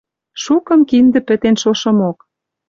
[0.43, 2.17] Шукын киндӹ пӹтен шошымок.